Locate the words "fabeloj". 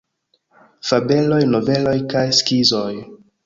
0.93-1.39